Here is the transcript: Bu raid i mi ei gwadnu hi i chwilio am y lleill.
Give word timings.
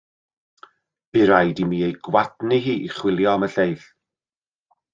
Bu 1.17 1.21
raid 1.31 1.61
i 1.63 1.65
mi 1.73 1.83
ei 1.89 1.93
gwadnu 2.09 2.59
hi 2.65 2.75
i 2.87 2.89
chwilio 2.97 3.31
am 3.37 3.49
y 3.49 3.53
lleill. 3.57 3.87